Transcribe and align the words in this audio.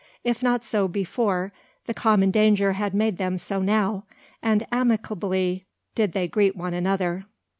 If 0.23 0.41
not 0.41 0.63
so 0.63 0.87
before, 0.87 1.51
the 1.85 1.93
common 1.93 2.31
danger 2.31 2.73
had 2.73 2.95
made 2.95 3.19
them 3.19 3.37
so 3.37 3.61
now, 3.61 4.05
and 4.41 4.65
amicably 4.71 5.67
did 5.93 6.13
they 6.13 6.27
greet 6.27 6.55
one 6.55 6.73
another. 6.73 7.27